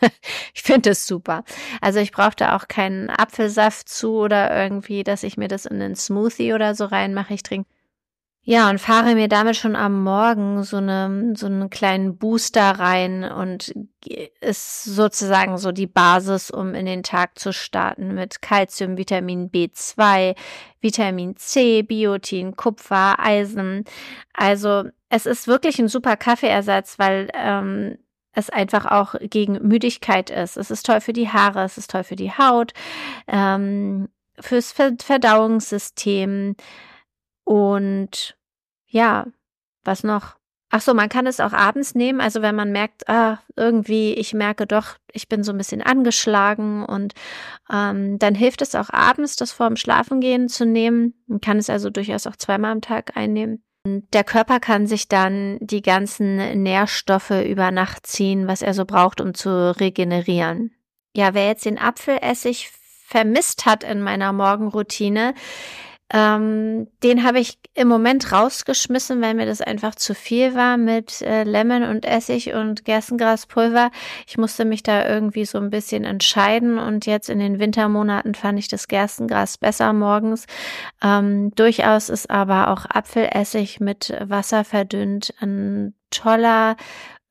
ich 0.54 0.62
finde 0.62 0.90
es 0.90 1.06
super. 1.06 1.44
Also 1.80 1.98
ich 1.98 2.12
brauchte 2.12 2.54
auch 2.54 2.68
keinen 2.68 3.10
Apfelsaft 3.10 3.88
zu 3.88 4.14
oder 4.14 4.56
irgendwie, 4.56 5.02
dass 5.02 5.24
ich 5.24 5.36
mir 5.36 5.48
das 5.48 5.66
in 5.66 5.82
einen 5.82 5.96
Smoothie 5.96 6.54
oder 6.54 6.74
so 6.74 6.86
reinmache. 6.86 7.34
Ich 7.34 7.42
trinke 7.42 7.68
ja, 8.50 8.70
und 8.70 8.80
fahre 8.80 9.14
mir 9.14 9.28
damit 9.28 9.56
schon 9.56 9.76
am 9.76 10.02
Morgen 10.02 10.62
so 10.62 10.78
eine, 10.78 11.34
so 11.36 11.44
einen 11.44 11.68
kleinen 11.68 12.16
Booster 12.16 12.62
rein 12.62 13.22
und 13.22 13.74
ist 14.40 14.84
sozusagen 14.84 15.58
so 15.58 15.70
die 15.70 15.86
Basis, 15.86 16.50
um 16.50 16.74
in 16.74 16.86
den 16.86 17.02
Tag 17.02 17.38
zu 17.38 17.52
starten 17.52 18.14
mit 18.14 18.40
Calcium, 18.40 18.96
Vitamin 18.96 19.50
B2, 19.50 20.34
Vitamin 20.80 21.36
C, 21.36 21.82
Biotin, 21.82 22.56
Kupfer, 22.56 23.16
Eisen. 23.18 23.84
Also 24.32 24.84
es 25.10 25.26
ist 25.26 25.46
wirklich 25.46 25.78
ein 25.78 25.88
super 25.88 26.16
Kaffeeersatz, 26.16 26.98
weil 26.98 27.28
ähm, 27.34 27.98
es 28.32 28.48
einfach 28.48 28.86
auch 28.86 29.14
gegen 29.20 29.58
Müdigkeit 29.68 30.30
ist. 30.30 30.56
Es 30.56 30.70
ist 30.70 30.86
toll 30.86 31.02
für 31.02 31.12
die 31.12 31.28
Haare, 31.28 31.64
es 31.64 31.76
ist 31.76 31.90
toll 31.90 32.02
für 32.02 32.16
die 32.16 32.32
Haut, 32.32 32.72
ähm, 33.26 34.08
fürs 34.40 34.72
Verdauungssystem 34.72 36.56
und 37.48 38.37
ja, 38.88 39.26
was 39.84 40.04
noch? 40.04 40.36
Ach 40.70 40.82
so, 40.82 40.92
man 40.92 41.08
kann 41.08 41.26
es 41.26 41.40
auch 41.40 41.54
abends 41.54 41.94
nehmen. 41.94 42.20
Also 42.20 42.42
wenn 42.42 42.54
man 42.54 42.72
merkt, 42.72 43.08
ah, 43.08 43.38
irgendwie, 43.56 44.12
ich 44.12 44.34
merke 44.34 44.66
doch, 44.66 44.96
ich 45.12 45.28
bin 45.28 45.42
so 45.42 45.52
ein 45.52 45.58
bisschen 45.58 45.80
angeschlagen 45.80 46.84
und 46.84 47.14
ähm, 47.72 48.18
dann 48.18 48.34
hilft 48.34 48.60
es 48.60 48.74
auch 48.74 48.90
abends, 48.90 49.36
das 49.36 49.50
vorm 49.50 49.76
Schlafengehen 49.76 50.48
zu 50.48 50.66
nehmen. 50.66 51.14
Man 51.26 51.40
kann 51.40 51.56
es 51.56 51.70
also 51.70 51.88
durchaus 51.88 52.26
auch 52.26 52.36
zweimal 52.36 52.72
am 52.72 52.82
Tag 52.82 53.16
einnehmen. 53.16 53.62
Der 53.86 54.24
Körper 54.24 54.60
kann 54.60 54.86
sich 54.86 55.08
dann 55.08 55.56
die 55.60 55.80
ganzen 55.80 56.62
Nährstoffe 56.62 57.30
über 57.30 57.70
Nacht 57.70 58.06
ziehen, 58.06 58.46
was 58.46 58.60
er 58.60 58.74
so 58.74 58.84
braucht, 58.84 59.22
um 59.22 59.32
zu 59.32 59.74
regenerieren. 59.78 60.72
Ja, 61.16 61.32
wer 61.32 61.46
jetzt 61.46 61.64
den 61.64 61.78
Apfelessig 61.78 62.70
vermisst 63.06 63.64
hat 63.64 63.84
in 63.84 64.02
meiner 64.02 64.34
Morgenroutine, 64.34 65.32
ähm, 66.10 66.88
den 67.02 67.22
habe 67.22 67.38
ich 67.38 67.58
im 67.74 67.86
Moment 67.88 68.32
rausgeschmissen, 68.32 69.20
weil 69.20 69.34
mir 69.34 69.44
das 69.44 69.60
einfach 69.60 69.94
zu 69.94 70.14
viel 70.14 70.54
war 70.54 70.78
mit 70.78 71.20
äh, 71.20 71.44
Lemon 71.44 71.82
und 71.82 72.06
Essig 72.06 72.54
und 72.54 72.84
Gerstengraspulver. 72.86 73.90
Ich 74.26 74.38
musste 74.38 74.64
mich 74.64 74.82
da 74.82 75.06
irgendwie 75.06 75.44
so 75.44 75.58
ein 75.58 75.68
bisschen 75.68 76.04
entscheiden 76.04 76.78
und 76.78 77.04
jetzt 77.04 77.28
in 77.28 77.38
den 77.38 77.58
Wintermonaten 77.58 78.34
fand 78.34 78.58
ich 78.58 78.68
das 78.68 78.88
Gerstengras 78.88 79.58
besser 79.58 79.92
morgens. 79.92 80.46
Ähm, 81.02 81.54
durchaus 81.54 82.08
ist 82.08 82.30
aber 82.30 82.68
auch 82.68 82.86
Apfelessig 82.86 83.80
mit 83.80 84.14
Wasser 84.20 84.64
verdünnt 84.64 85.34
ein 85.40 85.94
toller 86.10 86.76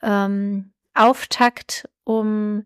ähm, 0.03 0.71
Auftakt, 0.93 1.89
um 2.03 2.63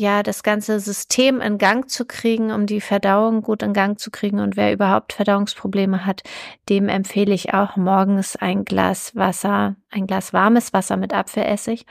ja, 0.00 0.22
das 0.22 0.42
ganze 0.42 0.80
System 0.80 1.42
in 1.42 1.58
Gang 1.58 1.90
zu 1.90 2.06
kriegen, 2.06 2.52
um 2.52 2.64
die 2.64 2.80
Verdauung 2.80 3.42
gut 3.42 3.62
in 3.62 3.74
Gang 3.74 4.00
zu 4.00 4.10
kriegen. 4.10 4.40
Und 4.40 4.56
wer 4.56 4.72
überhaupt 4.72 5.12
Verdauungsprobleme 5.12 6.06
hat, 6.06 6.22
dem 6.70 6.88
empfehle 6.88 7.34
ich 7.34 7.52
auch 7.52 7.76
morgens 7.76 8.34
ein 8.34 8.64
Glas 8.64 9.14
Wasser, 9.14 9.76
ein 9.90 10.06
Glas 10.06 10.32
warmes 10.32 10.72
Wasser 10.72 10.96
mit 10.96 11.12
Apfelessig. 11.12 11.84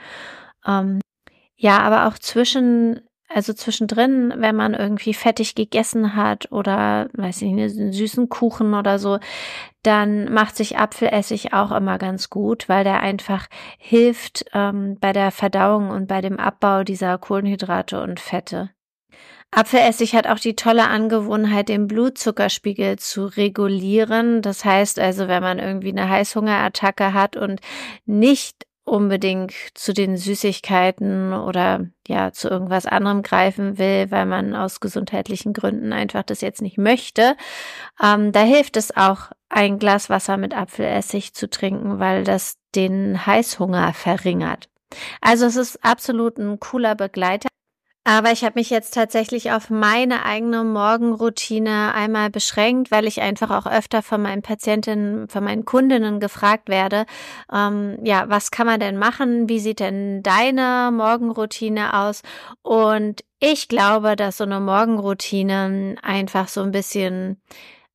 Ähm, 0.66 1.00
ja, 1.54 1.78
aber 1.78 2.08
auch 2.08 2.18
zwischen 2.18 3.00
also 3.32 3.52
zwischendrin, 3.52 4.34
wenn 4.36 4.56
man 4.56 4.74
irgendwie 4.74 5.14
fettig 5.14 5.54
gegessen 5.54 6.16
hat 6.16 6.50
oder, 6.50 7.08
weiß 7.12 7.42
ich 7.42 7.52
nicht, 7.52 7.78
einen 7.78 7.92
süßen 7.92 8.28
Kuchen 8.28 8.74
oder 8.74 8.98
so, 8.98 9.18
dann 9.82 10.32
macht 10.32 10.56
sich 10.56 10.78
Apfelessig 10.78 11.52
auch 11.52 11.70
immer 11.70 11.98
ganz 11.98 12.28
gut, 12.28 12.68
weil 12.68 12.84
der 12.84 13.00
einfach 13.00 13.46
hilft 13.78 14.44
ähm, 14.52 14.98
bei 15.00 15.12
der 15.12 15.30
Verdauung 15.30 15.90
und 15.90 16.08
bei 16.08 16.20
dem 16.20 16.38
Abbau 16.38 16.82
dieser 16.82 17.18
Kohlenhydrate 17.18 18.02
und 18.02 18.18
Fette. 18.20 18.70
Apfelessig 19.52 20.14
hat 20.14 20.28
auch 20.28 20.38
die 20.38 20.54
tolle 20.54 20.86
Angewohnheit, 20.88 21.68
den 21.68 21.88
Blutzuckerspiegel 21.88 22.98
zu 22.98 23.26
regulieren. 23.26 24.42
Das 24.42 24.64
heißt 24.64 25.00
also, 25.00 25.26
wenn 25.26 25.42
man 25.42 25.58
irgendwie 25.58 25.90
eine 25.90 26.08
Heißhungerattacke 26.08 27.14
hat 27.14 27.36
und 27.36 27.60
nicht 28.06 28.66
unbedingt 28.90 29.52
zu 29.74 29.94
den 29.94 30.16
Süßigkeiten 30.16 31.32
oder 31.32 31.86
ja 32.08 32.32
zu 32.32 32.48
irgendwas 32.48 32.86
anderem 32.86 33.22
greifen 33.22 33.78
will, 33.78 34.10
weil 34.10 34.26
man 34.26 34.56
aus 34.56 34.80
gesundheitlichen 34.80 35.52
Gründen 35.52 35.92
einfach 35.92 36.24
das 36.24 36.40
jetzt 36.40 36.60
nicht 36.60 36.76
möchte, 36.76 37.36
ähm, 38.02 38.32
da 38.32 38.40
hilft 38.40 38.76
es 38.76 38.96
auch, 38.96 39.30
ein 39.52 39.80
Glas 39.80 40.08
Wasser 40.10 40.36
mit 40.36 40.56
Apfelessig 40.56 41.34
zu 41.34 41.50
trinken, 41.50 41.98
weil 41.98 42.22
das 42.22 42.56
den 42.76 43.26
Heißhunger 43.26 43.92
verringert. 43.94 44.68
Also 45.20 45.46
es 45.46 45.56
ist 45.56 45.84
absolut 45.84 46.38
ein 46.38 46.60
cooler 46.60 46.94
Begleiter. 46.94 47.49
Aber 48.04 48.32
ich 48.32 48.44
habe 48.44 48.58
mich 48.58 48.70
jetzt 48.70 48.94
tatsächlich 48.94 49.52
auf 49.52 49.68
meine 49.68 50.24
eigene 50.24 50.64
Morgenroutine 50.64 51.92
einmal 51.94 52.30
beschränkt, 52.30 52.90
weil 52.90 53.06
ich 53.06 53.20
einfach 53.20 53.50
auch 53.50 53.70
öfter 53.70 54.02
von 54.02 54.22
meinen 54.22 54.40
Patientinnen, 54.40 55.28
von 55.28 55.44
meinen 55.44 55.66
Kundinnen 55.66 56.18
gefragt 56.18 56.70
werde, 56.70 57.04
ähm, 57.52 57.98
ja, 58.02 58.24
was 58.28 58.50
kann 58.50 58.66
man 58.66 58.80
denn 58.80 58.96
machen? 58.96 59.50
Wie 59.50 59.60
sieht 59.60 59.80
denn 59.80 60.22
deine 60.22 60.90
Morgenroutine 60.92 61.92
aus? 61.94 62.22
Und 62.62 63.22
ich 63.38 63.68
glaube, 63.68 64.16
dass 64.16 64.38
so 64.38 64.44
eine 64.44 64.60
Morgenroutine 64.60 65.96
einfach 66.02 66.48
so 66.48 66.62
ein 66.62 66.70
bisschen 66.70 67.40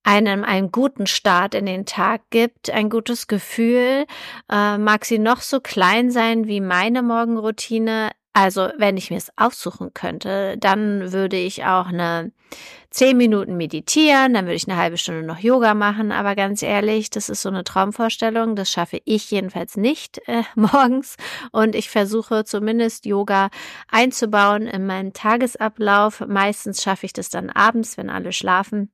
einem 0.03 0.43
einen 0.43 0.71
guten 0.71 1.07
Start 1.07 1.55
in 1.55 1.65
den 1.65 1.85
Tag 1.87 2.21
gibt, 2.29 2.69
ein 2.69 2.91
gutes 2.91 3.25
Gefühl, 3.27 4.05
äh, 4.51 4.77
mag 4.77 5.03
sie 5.03 5.17
noch 5.17 5.41
so 5.41 5.59
klein 5.59 6.11
sein 6.11 6.47
wie 6.47 6.61
meine 6.61 7.01
Morgenroutine. 7.01 8.11
Also, 8.37 8.69
wenn 8.77 8.97
ich 8.97 9.11
mir 9.11 9.17
es 9.17 9.31
aussuchen 9.37 9.93
könnte, 9.93 10.57
dann 10.57 11.13
würde 11.13 11.37
ich 11.37 11.63
auch 11.63 11.87
eine 11.87 12.33
zehn 12.89 13.15
Minuten 13.15 13.55
meditieren, 13.55 14.33
dann 14.33 14.43
würde 14.43 14.55
ich 14.55 14.67
eine 14.67 14.75
halbe 14.75 14.97
Stunde 14.97 15.23
noch 15.23 15.39
Yoga 15.39 15.73
machen. 15.73 16.11
Aber 16.11 16.35
ganz 16.35 16.61
ehrlich, 16.61 17.09
das 17.09 17.29
ist 17.29 17.41
so 17.41 17.47
eine 17.47 17.63
Traumvorstellung. 17.63 18.57
Das 18.57 18.69
schaffe 18.69 18.99
ich 19.05 19.31
jedenfalls 19.31 19.77
nicht 19.77 20.19
äh, 20.27 20.43
morgens. 20.55 21.15
Und 21.53 21.75
ich 21.75 21.89
versuche 21.89 22.43
zumindest 22.43 23.05
Yoga 23.05 23.51
einzubauen 23.89 24.67
in 24.67 24.85
meinen 24.85 25.13
Tagesablauf. 25.13 26.19
Meistens 26.27 26.83
schaffe 26.83 27.05
ich 27.05 27.13
das 27.13 27.29
dann 27.29 27.49
abends, 27.49 27.95
wenn 27.95 28.09
alle 28.09 28.33
schlafen. 28.33 28.91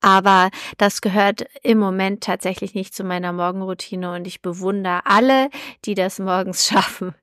Aber 0.00 0.50
das 0.78 1.00
gehört 1.00 1.46
im 1.62 1.78
Moment 1.78 2.24
tatsächlich 2.24 2.74
nicht 2.74 2.92
zu 2.92 3.04
meiner 3.04 3.32
Morgenroutine 3.32 4.12
und 4.14 4.26
ich 4.26 4.42
bewundere 4.42 5.06
alle, 5.06 5.48
die 5.84 5.94
das 5.94 6.18
morgens 6.18 6.66
schaffen. 6.72 7.14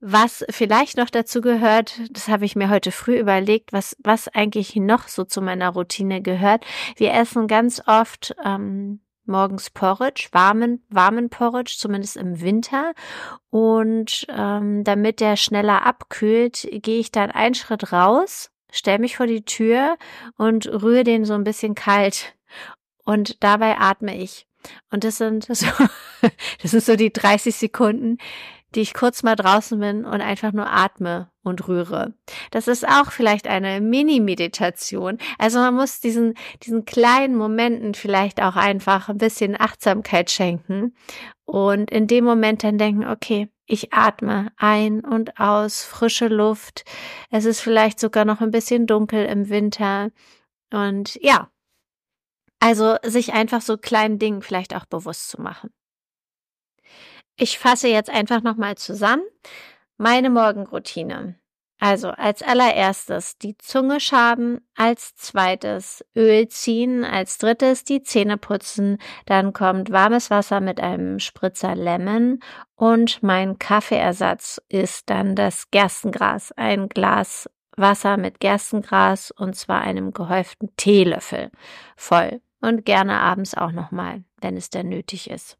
Was 0.00 0.44
vielleicht 0.50 0.96
noch 0.96 1.10
dazu 1.10 1.40
gehört, 1.40 2.00
das 2.10 2.28
habe 2.28 2.44
ich 2.44 2.56
mir 2.56 2.70
heute 2.70 2.92
früh 2.92 3.18
überlegt, 3.18 3.72
was, 3.72 3.96
was 3.98 4.28
eigentlich 4.28 4.76
noch 4.76 5.08
so 5.08 5.24
zu 5.24 5.42
meiner 5.42 5.70
Routine 5.70 6.22
gehört. 6.22 6.64
Wir 6.96 7.12
essen 7.12 7.48
ganz 7.48 7.82
oft 7.86 8.34
ähm, 8.44 9.00
morgens 9.28 9.70
Porridge, 9.70 10.28
warmen, 10.32 10.82
warmen 10.88 11.28
Porridge, 11.28 11.76
zumindest 11.78 12.16
im 12.16 12.40
Winter. 12.40 12.94
Und 13.50 14.26
ähm, 14.30 14.82
damit 14.84 15.20
der 15.20 15.36
schneller 15.36 15.84
abkühlt, 15.86 16.66
gehe 16.70 16.98
ich 16.98 17.12
dann 17.12 17.30
einen 17.30 17.54
Schritt 17.54 17.92
raus, 17.92 18.50
stelle 18.72 18.98
mich 18.98 19.16
vor 19.16 19.26
die 19.26 19.44
Tür 19.44 19.96
und 20.36 20.66
rühre 20.66 21.04
den 21.04 21.24
so 21.24 21.34
ein 21.34 21.44
bisschen 21.44 21.74
kalt. 21.74 22.34
Und 23.04 23.42
dabei 23.42 23.78
atme 23.78 24.16
ich. 24.16 24.46
Und 24.90 25.04
das 25.04 25.18
sind 25.18 25.44
so, 25.44 25.66
das 26.62 26.70
sind 26.70 26.82
so 26.82 26.96
die 26.96 27.12
30 27.12 27.54
Sekunden, 27.54 28.18
die 28.74 28.80
ich 28.80 28.94
kurz 28.94 29.22
mal 29.22 29.36
draußen 29.36 29.78
bin 29.80 30.04
und 30.04 30.20
einfach 30.20 30.52
nur 30.52 30.70
atme 30.70 31.30
und 31.42 31.66
rühre. 31.68 32.14
Das 32.50 32.68
ist 32.68 32.86
auch 32.86 33.10
vielleicht 33.10 33.46
eine 33.46 33.80
Mini-Meditation. 33.80 35.18
Also 35.38 35.58
man 35.58 35.74
muss 35.74 36.00
diesen, 36.00 36.34
diesen 36.62 36.84
kleinen 36.84 37.36
Momenten 37.36 37.94
vielleicht 37.94 38.42
auch 38.42 38.56
einfach 38.56 39.08
ein 39.08 39.18
bisschen 39.18 39.58
Achtsamkeit 39.58 40.30
schenken 40.30 40.94
und 41.44 41.90
in 41.90 42.06
dem 42.06 42.24
Moment 42.24 42.62
dann 42.62 42.76
denken, 42.76 43.06
okay, 43.06 43.48
ich 43.64 43.92
atme 43.92 44.50
ein 44.56 45.00
und 45.00 45.38
aus, 45.38 45.82
frische 45.84 46.28
Luft. 46.28 46.84
Es 47.30 47.44
ist 47.44 47.60
vielleicht 47.60 48.00
sogar 48.00 48.24
noch 48.24 48.40
ein 48.40 48.50
bisschen 48.50 48.86
dunkel 48.86 49.26
im 49.26 49.48
Winter. 49.48 50.10
Und 50.72 51.18
ja, 51.22 51.50
also 52.60 52.96
sich 53.02 53.32
einfach 53.34 53.60
so 53.60 53.76
kleinen 53.76 54.18
Dingen 54.18 54.42
vielleicht 54.42 54.74
auch 54.74 54.86
bewusst 54.86 55.28
zu 55.28 55.40
machen. 55.40 55.70
Ich 57.40 57.56
fasse 57.56 57.86
jetzt 57.86 58.10
einfach 58.10 58.42
nochmal 58.42 58.76
zusammen. 58.76 59.22
Meine 59.96 60.28
Morgenroutine. 60.28 61.36
Also 61.78 62.08
als 62.08 62.42
allererstes 62.42 63.38
die 63.38 63.56
Zunge 63.56 64.00
schaben, 64.00 64.66
als 64.74 65.14
zweites 65.14 66.04
Öl 66.16 66.48
ziehen, 66.48 67.04
als 67.04 67.38
drittes 67.38 67.84
die 67.84 68.02
Zähne 68.02 68.38
putzen, 68.38 68.98
dann 69.26 69.52
kommt 69.52 69.92
warmes 69.92 70.30
Wasser 70.30 70.58
mit 70.58 70.80
einem 70.80 71.20
Spritzer 71.20 71.76
Lemon 71.76 72.40
und 72.74 73.22
mein 73.22 73.60
Kaffeeersatz 73.60 74.60
ist 74.68 75.08
dann 75.08 75.36
das 75.36 75.70
Gerstengras, 75.70 76.50
ein 76.56 76.88
Glas 76.88 77.48
Wasser 77.76 78.16
mit 78.16 78.40
Gerstengras 78.40 79.30
und 79.30 79.54
zwar 79.54 79.82
einem 79.82 80.12
gehäuften 80.12 80.74
Teelöffel 80.74 81.52
voll 81.96 82.40
und 82.60 82.84
gerne 82.84 83.20
abends 83.20 83.54
auch 83.54 83.72
nochmal, 83.72 84.24
wenn 84.40 84.56
es 84.56 84.70
denn 84.70 84.88
nötig 84.88 85.30
ist. 85.30 85.58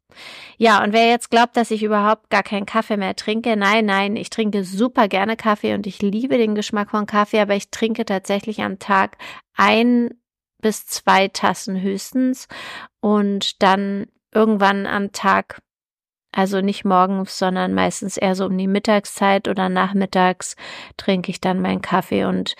Ja, 0.57 0.83
und 0.83 0.93
wer 0.93 1.07
jetzt 1.07 1.31
glaubt, 1.31 1.55
dass 1.55 1.71
ich 1.71 1.83
überhaupt 1.83 2.29
gar 2.29 2.43
keinen 2.43 2.65
Kaffee 2.65 2.97
mehr 2.97 3.15
trinke, 3.15 3.55
nein, 3.55 3.85
nein, 3.85 4.15
ich 4.15 4.29
trinke 4.29 4.63
super 4.63 5.07
gerne 5.07 5.37
Kaffee 5.37 5.73
und 5.73 5.87
ich 5.87 6.01
liebe 6.01 6.37
den 6.37 6.55
Geschmack 6.55 6.91
von 6.91 7.05
Kaffee, 7.05 7.39
aber 7.39 7.55
ich 7.55 7.71
trinke 7.71 8.05
tatsächlich 8.05 8.61
am 8.61 8.79
Tag 8.79 9.17
ein 9.55 10.09
bis 10.61 10.85
zwei 10.87 11.29
Tassen 11.29 11.81
höchstens 11.81 12.47
und 12.99 13.63
dann 13.63 14.07
irgendwann 14.33 14.85
am 14.85 15.11
Tag 15.13 15.61
also 16.31 16.61
nicht 16.61 16.85
morgens, 16.85 17.39
sondern 17.39 17.73
meistens 17.73 18.15
eher 18.17 18.35
so 18.35 18.45
um 18.45 18.57
die 18.57 18.67
Mittagszeit 18.67 19.47
oder 19.47 19.67
nachmittags 19.67 20.55
trinke 20.95 21.31
ich 21.31 21.41
dann 21.41 21.59
meinen 21.59 21.81
Kaffee 21.81 22.25
und 22.25 22.55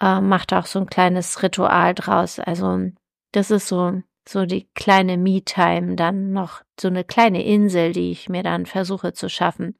äh, 0.00 0.20
mache 0.20 0.58
auch 0.58 0.66
so 0.66 0.80
ein 0.80 0.86
kleines 0.86 1.40
Ritual 1.42 1.94
draus. 1.94 2.40
Also 2.40 2.90
das 3.32 3.50
ist 3.50 3.68
so, 3.68 4.02
so 4.28 4.46
die 4.46 4.68
kleine 4.74 5.16
Me-Time, 5.16 5.96
dann 5.96 6.32
noch 6.32 6.62
so 6.80 6.88
eine 6.88 7.04
kleine 7.04 7.44
Insel, 7.44 7.92
die 7.92 8.10
ich 8.12 8.28
mir 8.28 8.42
dann 8.42 8.66
versuche 8.66 9.12
zu 9.12 9.28
schaffen. 9.28 9.76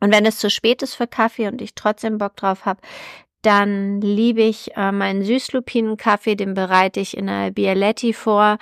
Und 0.00 0.12
wenn 0.12 0.26
es 0.26 0.38
zu 0.38 0.50
spät 0.50 0.82
ist 0.82 0.94
für 0.94 1.06
Kaffee 1.06 1.48
und 1.48 1.62
ich 1.62 1.74
trotzdem 1.74 2.18
Bock 2.18 2.36
drauf 2.36 2.66
habe, 2.66 2.80
dann 3.42 4.00
liebe 4.00 4.42
ich 4.42 4.76
äh, 4.76 4.92
meinen 4.92 5.22
Süßlupinenkaffee, 5.22 6.34
den 6.34 6.54
bereite 6.54 7.00
ich 7.00 7.16
in 7.16 7.28
einer 7.28 7.50
Bialetti 7.50 8.12
vor 8.12 8.58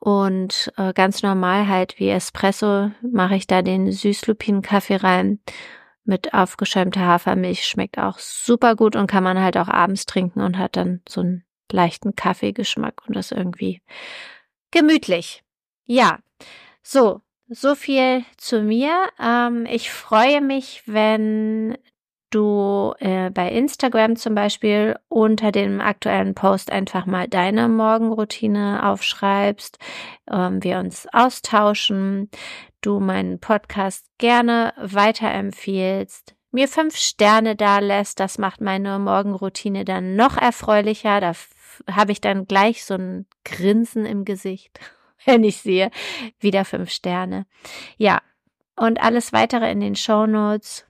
und 0.00 0.72
äh, 0.76 0.92
ganz 0.92 1.22
normal 1.22 1.68
halt 1.68 1.98
wie 1.98 2.10
Espresso 2.10 2.90
mache 3.02 3.36
ich 3.36 3.46
da 3.46 3.62
den 3.62 3.90
Süßlupinenkaffee 3.90 4.96
rein 4.96 5.40
mit 6.04 6.34
aufgeschäumter 6.34 7.00
Hafermilch. 7.00 7.66
Schmeckt 7.66 7.98
auch 7.98 8.18
super 8.18 8.76
gut 8.76 8.96
und 8.96 9.08
kann 9.08 9.24
man 9.24 9.40
halt 9.40 9.56
auch 9.56 9.68
abends 9.68 10.06
trinken 10.06 10.40
und 10.40 10.58
hat 10.58 10.76
dann 10.76 11.00
so 11.08 11.22
ein 11.22 11.44
leichten 11.72 12.16
Kaffeegeschmack 12.16 13.02
und 13.06 13.16
das 13.16 13.32
irgendwie 13.32 13.80
gemütlich. 14.70 15.42
Ja, 15.86 16.18
so, 16.82 17.22
so 17.48 17.74
viel 17.74 18.24
zu 18.36 18.62
mir. 18.62 19.08
Ähm, 19.20 19.66
ich 19.66 19.90
freue 19.90 20.40
mich, 20.40 20.82
wenn 20.86 21.76
du 22.30 22.94
äh, 22.98 23.30
bei 23.30 23.50
Instagram 23.50 24.16
zum 24.16 24.34
Beispiel 24.34 24.96
unter 25.08 25.50
dem 25.52 25.80
aktuellen 25.80 26.34
Post 26.34 26.70
einfach 26.70 27.06
mal 27.06 27.26
deine 27.26 27.68
Morgenroutine 27.68 28.84
aufschreibst, 28.86 29.78
ähm, 30.30 30.62
wir 30.62 30.78
uns 30.78 31.06
austauschen, 31.12 32.30
du 32.80 33.00
meinen 33.00 33.40
Podcast 33.40 34.06
gerne 34.18 34.74
weiterempfiehlst, 34.76 36.34
mir 36.50 36.68
fünf 36.68 36.96
Sterne 36.96 37.56
da 37.56 37.78
lässt, 37.78 38.20
das 38.20 38.38
macht 38.38 38.60
meine 38.60 38.98
Morgenroutine 38.98 39.84
dann 39.84 40.16
noch 40.16 40.36
erfreulicher. 40.36 41.20
Da 41.20 41.32
habe 41.90 42.12
ich 42.12 42.20
dann 42.20 42.46
gleich 42.46 42.84
so 42.84 42.94
ein 42.94 43.26
Grinsen 43.44 44.04
im 44.06 44.24
Gesicht, 44.24 44.78
wenn 45.24 45.44
ich 45.44 45.58
sehe, 45.58 45.90
wieder 46.40 46.64
fünf 46.64 46.90
Sterne. 46.90 47.46
Ja, 47.96 48.20
und 48.76 49.02
alles 49.02 49.32
weitere 49.32 49.70
in 49.70 49.80
den 49.80 49.96
Show 49.96 50.26
Notes. 50.26 50.86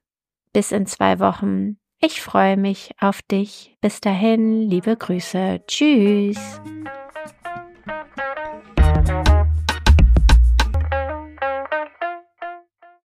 Bis 0.53 0.73
in 0.73 0.87
zwei 0.87 1.19
Wochen. 1.21 1.79
Ich 2.01 2.21
freue 2.21 2.57
mich 2.57 2.93
auf 3.01 3.23
dich. 3.23 3.77
Bis 3.81 4.01
dahin, 4.01 4.63
liebe 4.63 4.97
Grüße. 4.97 5.63
Tschüss. 5.67 6.61